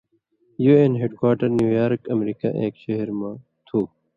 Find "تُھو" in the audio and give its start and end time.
3.67-3.79